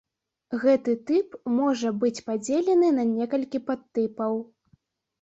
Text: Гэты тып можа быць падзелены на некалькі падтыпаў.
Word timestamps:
Гэты 0.63 0.95
тып 1.09 1.35
можа 1.59 1.93
быць 2.05 2.13
падзелены 2.31 2.93
на 2.99 3.07
некалькі 3.15 3.65
падтыпаў. 3.71 4.33